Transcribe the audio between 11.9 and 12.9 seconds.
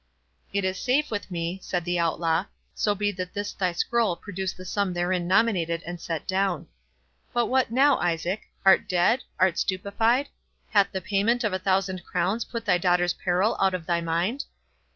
crowns put thy